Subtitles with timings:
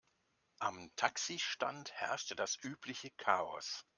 [0.57, 3.85] Am Taxistand herrschte das übliche Chaos.